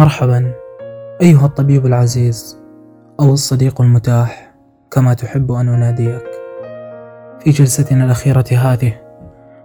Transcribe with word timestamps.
مرحبا. 0.00 0.52
أيها 1.22 1.46
الطبيب 1.46 1.86
العزيز 1.86 2.58
أو 3.20 3.32
الصديق 3.32 3.80
المتاح 3.80 4.54
كما 4.90 5.14
تحب 5.14 5.52
أن 5.52 5.68
أناديك. 5.68 6.24
في 7.40 7.50
جلستنا 7.50 8.04
الأخيرة 8.04 8.44
هذه 8.52 8.94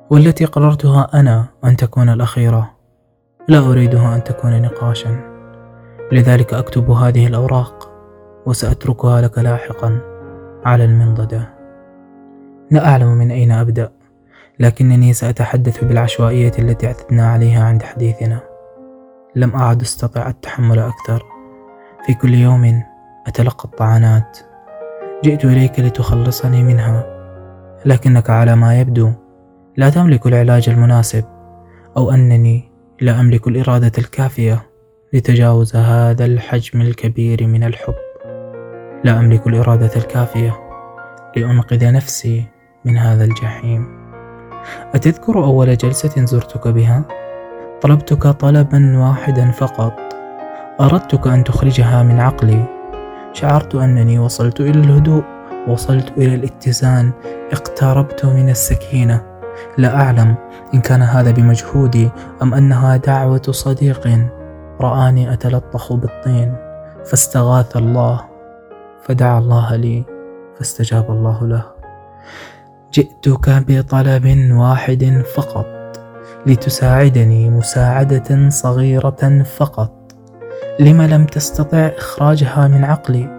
والتي 0.09 0.45
قررتها 0.45 1.09
أنا 1.13 1.45
أن 1.65 1.75
تكون 1.75 2.09
الأخيرة 2.09 2.71
لا 3.47 3.59
أريدها 3.59 4.15
أن 4.15 4.23
تكون 4.23 4.61
نقاشا. 4.61 5.17
لذلك 6.11 6.53
أكتب 6.53 6.91
هذه 6.91 7.27
الأوراق 7.27 7.91
وسأتركها 8.45 9.21
لك 9.21 9.37
لاحقا 9.37 9.99
على 10.65 10.85
المنضدة. 10.85 11.49
لا 12.71 12.87
أعلم 12.87 13.07
من 13.07 13.31
أين 13.31 13.51
أبدأ 13.51 13.91
لكنني 14.59 15.13
سأتحدث 15.13 15.83
بالعشوائية 15.83 16.51
التي 16.59 16.87
اعتدنا 16.87 17.31
عليها 17.31 17.63
عند 17.63 17.83
حديثنا. 17.83 18.54
لم 19.35 19.55
أعد 19.55 19.81
أستطع 19.81 20.29
التحمل 20.29 20.79
أكثر. 20.79 21.25
في 22.05 22.13
كل 22.13 22.33
يوم 22.33 22.83
أتلقى 23.27 23.65
الطعنات. 23.65 24.37
جئت 25.23 25.45
إليك 25.45 25.79
لتخلصني 25.79 26.63
منها. 26.63 27.05
لكنك 27.85 28.29
على 28.29 28.55
ما 28.55 28.79
يبدو 28.79 29.11
لا 29.77 29.89
تملك 29.89 30.27
العلاج 30.27 30.69
المناسب 30.69 31.23
أو 31.97 32.11
أنني 32.11 32.71
لا 33.01 33.19
أملك 33.19 33.47
الإرادة 33.47 33.91
الكافية 33.97 34.63
لتجاوز 35.13 35.75
هذا 35.75 36.25
الحجم 36.25 36.81
الكبير 36.81 37.47
من 37.47 37.63
الحب. 37.63 37.95
لا 39.03 39.19
أملك 39.19 39.47
الإرادة 39.47 39.91
الكافية 39.95 40.59
لأنقذ 41.35 41.91
نفسي 41.91 42.45
من 42.85 42.97
هذا 42.97 43.23
الجحيم. 43.23 43.87
أتذكر 44.93 45.43
أول 45.43 45.77
جلسة 45.77 46.25
زرتك 46.25 46.67
بها؟ 46.67 47.05
طلبتك 47.85 48.27
طلبا 48.27 48.97
واحدا 48.97 49.51
فقط. 49.51 49.93
أردتك 50.81 51.27
أن 51.27 51.43
تخرجها 51.43 52.03
من 52.03 52.19
عقلي. 52.19 52.65
شعرت 53.33 53.75
أنني 53.75 54.19
وصلت 54.19 54.61
إلى 54.61 54.79
الهدوء 54.79 55.23
وصلت 55.67 56.17
إلى 56.17 56.35
الاتزان. 56.35 57.11
اقتربت 57.51 58.25
من 58.25 58.49
السكينة. 58.49 59.21
لا 59.77 60.01
أعلم 60.01 60.35
إن 60.73 60.81
كان 60.81 61.01
هذا 61.01 61.31
بمجهودي 61.31 62.09
أم 62.41 62.53
أنها 62.53 62.97
دعوة 62.97 63.41
صديق. 63.49 64.29
رآني 64.81 65.33
أتلطخ 65.33 65.93
بالطين. 65.93 66.55
فاستغاث 67.05 67.77
الله. 67.77 68.21
فدعا 69.01 69.39
الله 69.39 69.75
لي. 69.75 70.05
فاستجاب 70.57 71.11
الله 71.11 71.47
له. 71.47 71.63
جئتك 72.93 73.49
بطلب 73.67 74.51
واحد 74.51 75.23
فقط. 75.35 75.74
لتساعدني 76.47 77.49
مساعدة 77.49 78.49
صغيرة 78.49 79.43
فقط. 79.57 80.15
لم 80.79 81.01
لم 81.01 81.25
تستطع 81.25 81.77
إخراجها 81.97 82.67
من 82.67 82.83
عقلي 82.83 83.29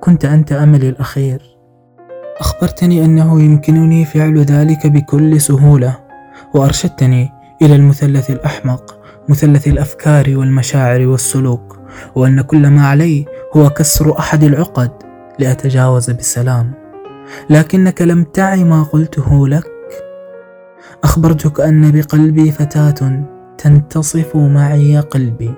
كنت 0.00 0.24
أنت 0.24 0.52
أملي 0.52 0.88
الأخير. 0.88 1.52
أخبرتني 2.40 3.04
أنه 3.04 3.40
يمكنني 3.42 4.04
فعل 4.04 4.38
ذلك 4.38 4.86
بكل 4.86 5.40
سهولة 5.40 5.96
وأرشدتني 6.54 7.30
إلى 7.62 7.76
المثلث 7.76 8.30
الأحمق 8.30 8.98
مثلث 9.28 9.68
الأفكار 9.68 10.36
والمشاعر 10.36 11.06
والسلوك 11.06 11.78
وأن 12.14 12.40
كل 12.40 12.66
ما 12.68 12.86
علي 12.86 13.26
هو 13.56 13.70
كسر 13.70 14.18
أحد 14.18 14.44
العقد 14.44 14.90
لأتجاوز 15.38 16.10
بسلام 16.10 16.72
لكنك 17.50 18.02
لم 18.02 18.24
تعي 18.24 18.64
ما 18.64 18.82
قلته 18.82 19.48
لك 19.48 19.71
أخبرتك 21.04 21.60
أن 21.60 21.90
بقلبي 21.92 22.52
فتاة 22.52 23.24
تنتصف 23.58 24.36
معي 24.36 25.00
قلبي. 25.00 25.54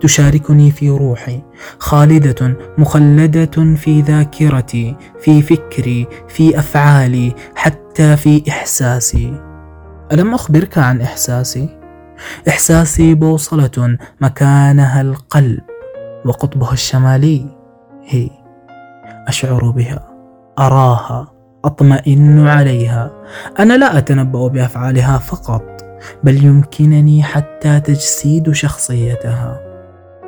تشاركني 0.00 0.70
في 0.70 0.90
روحي 0.90 1.42
خالدة 1.78 2.56
مخلدة 2.78 3.74
في 3.76 4.00
ذاكرتي 4.00 4.96
في 5.20 5.42
فكري 5.42 6.06
في 6.28 6.58
أفعالي 6.58 7.34
حتى 7.54 8.16
في 8.16 8.42
إحساسي. 8.48 9.40
ألم 10.12 10.34
أخبرك 10.34 10.78
عن 10.78 11.00
إحساسي؟ 11.00 11.78
إحساسي 12.48 13.14
بوصلة 13.14 13.98
مكانها 14.20 15.00
القلب 15.00 15.60
وقطبها 16.24 16.72
الشمالي. 16.72 17.56
هي 18.04 18.30
أشعر 19.28 19.70
بها 19.70 20.08
أراها. 20.58 21.31
أطمئن 21.64 22.46
عليها. 22.46 23.10
أنا 23.58 23.76
لا 23.76 23.98
أتنبأ 23.98 24.48
بأفعالها 24.48 25.18
فقط 25.18 25.62
بل 26.24 26.44
يمكنني 26.44 27.22
حتى 27.22 27.80
تجسيد 27.80 28.52
شخصيتها. 28.52 29.60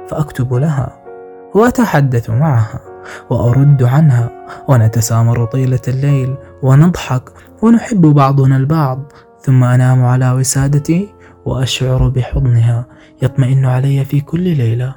فأكتب 0.09 0.55
لها 0.55 1.05
وأتحدث 1.55 2.31
معها 2.31 2.81
وأرد 3.31 3.83
عنها 3.83 4.31
ونتسامر 4.69 5.45
طيلة 5.45 5.81
الليل 5.89 6.37
ونضحك 6.63 7.31
ونحب 7.63 8.01
بعضنا 8.01 8.57
البعض 8.57 9.13
ثم 9.41 9.65
أنام 9.65 10.05
على 10.05 10.33
وسادتي 10.33 11.09
وأشعر 11.45 12.09
بحضنها 12.09 12.87
يطمئن 13.23 13.65
علي 13.67 14.05
في 14.05 14.21
كل 14.21 14.41
ليلة. 14.41 14.95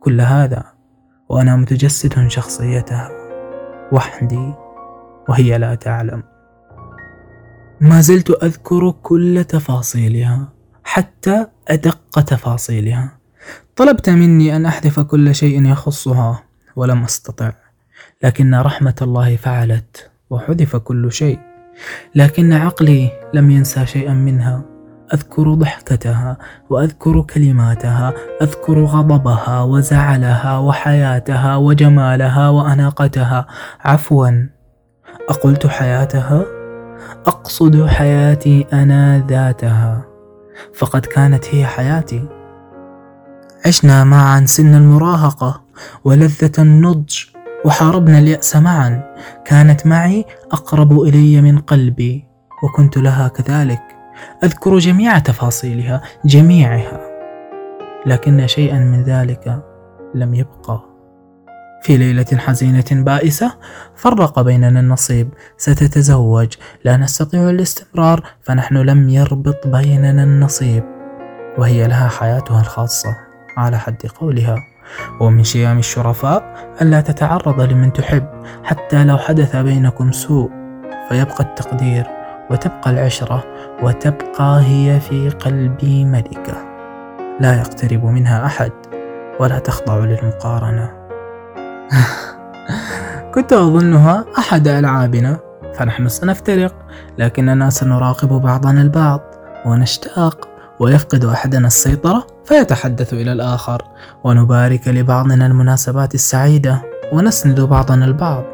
كل 0.00 0.20
هذا 0.20 0.64
وأنا 1.28 1.56
متجسد 1.56 2.28
شخصيتها. 2.28 3.10
وحدي. 3.92 4.61
وهي 5.28 5.58
لا 5.58 5.74
تعلم. 5.74 6.22
ما 7.80 8.00
زلت 8.00 8.30
أذكر 8.30 8.90
كل 8.90 9.44
تفاصيلها 9.48 10.48
حتى 10.84 11.46
أدق 11.68 12.20
تفاصيلها. 12.20 13.18
طلبت 13.76 14.10
مني 14.10 14.56
أن 14.56 14.66
أحذف 14.66 15.00
كل 15.00 15.34
شيء 15.34 15.66
يخصها 15.66 16.42
ولم 16.76 17.02
أستطع 17.04 17.52
لكن 18.22 18.54
رحمة 18.54 18.94
الله 19.02 19.36
فعلت 19.36 20.10
وحذف 20.30 20.76
كل 20.76 21.12
شيء. 21.12 21.38
لكن 22.14 22.52
عقلي 22.52 23.10
لم 23.34 23.50
ينسى 23.50 23.86
شيئا 23.86 24.12
منها. 24.12 24.62
أذكر 25.14 25.54
ضحكتها 25.54 26.38
وأذكر 26.70 27.22
كلماتها 27.22 28.14
أذكر 28.42 28.84
غضبها 28.84 29.62
وزعلها 29.62 30.58
وحياتها 30.58 31.56
وجمالها 31.56 32.48
وأناقتها. 32.48 33.46
عفوا 33.80 34.48
أقلت 35.28 35.66
حياتها؟ 35.66 36.44
أقصد 37.26 37.86
حياتي 37.86 38.66
أنا 38.72 39.26
ذاتها. 39.28 40.04
فقد 40.74 41.06
كانت 41.06 41.54
هي 41.54 41.66
حياتي. 41.66 42.28
عشنا 43.66 44.04
معا 44.04 44.44
سن 44.44 44.74
المراهقة 44.74 45.62
ولذة 46.04 46.52
النضج 46.58 47.24
وحاربنا 47.64 48.18
اليأس 48.18 48.56
معا. 48.56 49.14
كانت 49.44 49.86
معي 49.86 50.24
أقرب 50.52 51.00
إلي 51.00 51.40
من 51.40 51.58
قلبي 51.58 52.24
وكنت 52.62 52.98
لها 52.98 53.28
كذلك. 53.28 53.82
أذكر 54.44 54.78
جميع 54.78 55.18
تفاصيلها 55.18 56.02
جميعها. 56.24 57.00
لكن 58.06 58.46
شيئا 58.46 58.78
من 58.78 59.02
ذلك 59.02 59.62
لم 60.14 60.34
يبقى. 60.34 60.91
في 61.82 61.96
ليلة 61.96 62.26
حزينة 62.36 62.84
بائسة 62.92 63.54
فرق 63.96 64.40
بيننا 64.40 64.80
النصيب 64.80 65.28
ستتزوج. 65.56 66.48
لا 66.84 66.96
نستطيع 66.96 67.50
الاستمرار 67.50 68.22
فنحن 68.42 68.76
لم 68.76 69.08
يربط 69.08 69.66
بيننا 69.66 70.22
النصيب. 70.24 70.84
وهي 71.58 71.88
لها 71.88 72.08
حياتها 72.08 72.60
الخاصة 72.60 73.16
على 73.56 73.78
حد 73.78 74.06
قولها. 74.20 74.56
ومن 75.20 75.44
شيام 75.44 75.78
الشرفاء 75.78 76.54
ألا 76.82 77.00
تتعرض 77.00 77.60
لمن 77.60 77.92
تحب 77.92 78.26
حتى 78.64 79.04
لو 79.04 79.18
حدث 79.18 79.56
بينكم 79.56 80.12
سوء. 80.12 80.50
فيبقى 81.08 81.40
التقدير 81.40 82.06
وتبقى 82.50 82.90
العشرة 82.90 83.44
وتبقى 83.82 84.60
هي 84.60 85.00
في 85.00 85.28
قلبي 85.28 86.04
ملكة. 86.04 86.56
لا 87.40 87.58
يقترب 87.58 88.04
منها 88.04 88.46
أحد 88.46 88.72
ولا 89.40 89.58
تخضع 89.58 89.98
للمقارنة. 89.98 91.01
كنت 93.34 93.52
أظنها 93.52 94.24
أحد 94.38 94.68
ألعابنا 94.68 95.38
فنحن 95.74 96.08
سنفترق 96.08 96.74
لكننا 97.18 97.70
سنراقب 97.70 98.28
بعضنا 98.28 98.82
البعض 98.82 99.20
ونشتاق 99.66 100.48
ويفقد 100.80 101.24
أحدنا 101.24 101.66
السيطرة 101.66 102.26
فيتحدث 102.44 103.12
إلى 103.12 103.32
الآخر 103.32 103.82
ونبارك 104.24 104.88
لبعضنا 104.88 105.46
المناسبات 105.46 106.14
السعيدة 106.14 106.82
ونسند 107.12 107.60
بعضنا 107.60 108.04
البعض 108.04 108.44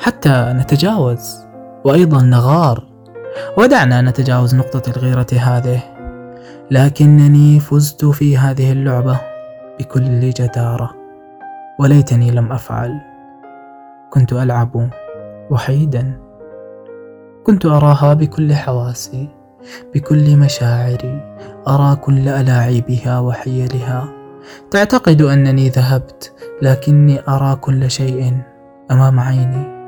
حتى 0.00 0.52
نتجاوز 0.56 1.36
وأيضا 1.84 2.22
نغار. 2.22 2.88
ودعنا 3.56 4.00
نتجاوز 4.00 4.54
نقطة 4.54 4.90
الغيرة 4.90 5.26
هذه 5.32 5.82
لكنني 6.70 7.60
فزت 7.60 8.04
في 8.04 8.38
هذه 8.38 8.72
اللعبة 8.72 9.20
بكل 9.80 10.30
جدارة. 10.30 10.97
وليتني 11.78 12.30
لم 12.30 12.52
أفعل. 12.52 13.00
كنت 14.10 14.32
ألعب 14.32 14.90
وحيدا. 15.50 16.20
كنت 17.44 17.66
أراها 17.66 18.14
بكل 18.14 18.54
حواسي 18.54 19.28
بكل 19.94 20.36
مشاعري. 20.36 21.36
أرى 21.68 21.96
كل 21.96 22.28
ألاعيبها 22.28 23.18
وحيلها. 23.18 24.08
تعتقد 24.70 25.22
أنني 25.22 25.68
ذهبت 25.68 26.32
لكني 26.62 27.20
أرى 27.28 27.56
كل 27.56 27.90
شيء 27.90 28.36
أمام 28.90 29.20
عيني. 29.20 29.78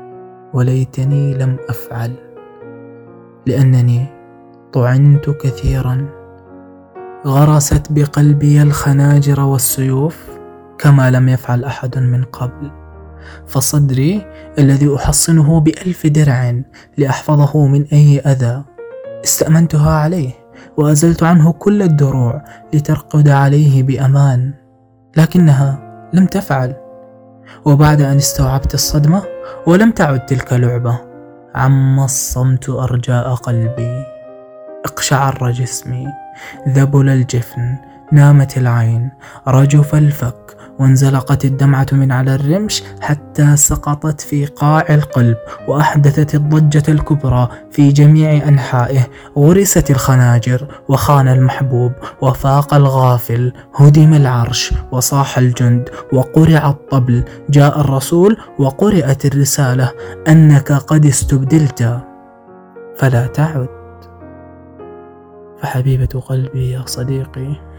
وليتني 0.53 1.33
لم 1.33 1.57
أفعل 1.69 2.13
لأنني 3.47 4.05
طعنت 4.73 5.29
كثيرا. 5.29 6.09
غرست 7.27 7.91
بقلبي 7.91 8.61
الخناجر 8.61 9.41
والسيوف. 9.41 10.30
كما 10.81 11.11
لم 11.11 11.29
يفعل 11.29 11.63
أحد 11.63 11.97
من 11.97 12.23
قبل. 12.23 12.71
فصدري 13.47 14.25
الذي 14.59 14.95
أحصنه 14.95 15.59
بألف 15.59 16.07
درع 16.07 16.61
لأحفظه 16.97 17.67
من 17.67 17.85
أي 17.93 18.19
أذى. 18.19 18.63
استأمنتها 19.23 19.91
عليه 19.91 20.31
وأزلت 20.77 21.23
عنه 21.23 21.51
كل 21.51 21.81
الدروع 21.81 22.41
لترقد 22.73 23.29
عليه 23.29 23.83
بأمان. 23.83 24.53
لكنها 25.17 25.79
لم 26.13 26.25
تفعل. 26.25 26.75
وبعد 27.65 28.01
أن 28.01 28.17
استوعبت 28.17 28.73
الصدمة 28.73 29.23
ولم 29.67 29.91
تعد 29.91 30.25
تلك 30.25 30.53
لعبة 30.53 30.99
عم 31.55 31.99
الصمت 31.99 32.69
أرجاء 32.69 33.33
قلبي. 33.33 34.03
اقشعر 34.85 35.51
جسمي 35.51 36.07
ذبل 36.69 37.09
الجفن 37.09 37.75
نامت 38.11 38.57
العين 38.57 39.11
رجف 39.47 39.95
الفك 39.95 40.57
وانزلقت 40.81 41.45
الدمعة 41.45 41.85
من 41.91 42.11
على 42.11 42.35
الرمش 42.35 42.83
حتى 43.01 43.57
سقطت 43.57 44.21
في 44.21 44.45
قاع 44.45 44.85
القلب 44.89 45.37
وأحدثت 45.67 46.35
الضجة 46.35 46.91
الكبرى 46.91 47.49
في 47.71 47.89
جميع 47.91 48.47
أنحائه. 48.47 49.07
غرست 49.37 49.91
الخناجر 49.91 50.67
وخان 50.89 51.27
المحبوب 51.27 51.91
وفاق 52.21 52.73
الغافل 52.73 53.53
هدم 53.75 54.13
العرش 54.13 54.73
وصاح 54.91 55.37
الجند 55.37 55.89
وقرع 56.13 56.69
الطبل. 56.69 57.23
جاء 57.49 57.79
الرسول 57.79 58.37
وقرأت 58.59 59.25
الرسالة 59.25 59.91
أنك 60.27 60.71
قد 60.71 61.05
استبدلت. 61.05 61.99
فلا 62.97 63.27
تعد. 63.27 63.67
فحبيبة 65.61 66.19
قلبي 66.19 66.71
يا 66.71 66.83
صديقي 66.85 67.70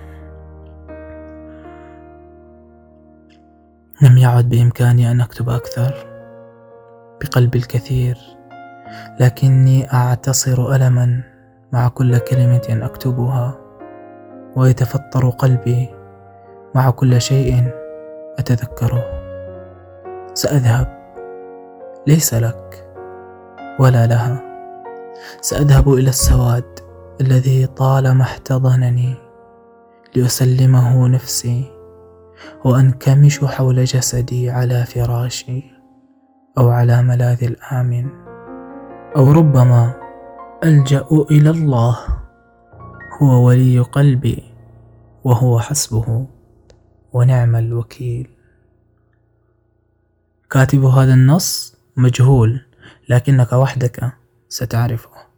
لم 4.02 4.18
يعد 4.18 4.48
بإمكاني 4.48 5.10
أن 5.10 5.20
أكتب 5.20 5.48
أكثر 5.48 5.94
بقلب 7.20 7.56
الكثير 7.56 8.18
لكني 9.20 9.92
أعتصر 9.92 10.74
ألما 10.74 11.20
مع 11.72 11.88
كل 11.88 12.18
كلمة 12.18 12.62
أكتبها 12.68 13.58
ويتفطر 14.56 15.28
قلبي 15.30 15.88
مع 16.74 16.90
كل 16.90 17.20
شيء 17.20 17.70
أتذكره. 18.38 19.04
سأذهب. 20.34 20.86
ليس 22.06 22.34
لك 22.34 22.86
ولا 23.78 24.06
لها. 24.06 24.42
سأذهب 25.40 25.92
إلى 25.92 26.08
السواد 26.08 26.78
الذي 27.20 27.66
طالما 27.66 28.22
احتضنني 28.22 29.14
لأسلمه 30.16 31.08
نفسي. 31.08 31.71
وأنكمش 32.64 33.44
حول 33.44 33.84
جسدي 33.84 34.50
على 34.50 34.84
فراشي 34.86 35.62
أو 36.58 36.68
على 36.68 37.02
ملاذ 37.02 37.44
الآمن 37.44 38.08
أو 39.16 39.32
ربما 39.32 39.94
ألجأ 40.64 41.06
إلى 41.30 41.50
الله 41.50 41.98
هو 43.22 43.46
ولي 43.46 43.78
قلبي 43.78 44.42
وهو 45.24 45.60
حسبه 45.60 46.26
ونعم 47.12 47.56
الوكيل. 47.56 48.28
كاتب 50.50 50.84
هذا 50.84 51.14
النص 51.14 51.76
مجهول 51.96 52.60
لكنك 53.08 53.52
وحدك 53.52 54.12
ستعرفه. 54.48 55.31